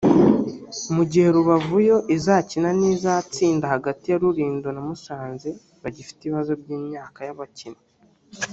[0.95, 5.49] Mu gihe Rubavu yo izakina n’izatsinda hagati ya Rulindo na Musanze
[5.83, 7.83] bagifite ibibazo by’imyaka y’abakinnyi